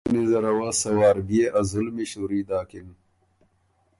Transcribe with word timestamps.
او 0.03 0.05
پشتُنی 0.07 0.23
زره 0.31 0.51
وه 0.57 0.69
سۀ 0.79 0.89
وار 0.97 1.17
بئے 1.27 1.43
ا 1.59 1.61
ظلمی 1.71 2.05
شُوري 2.11 2.41
داکِن۔ 2.49 2.87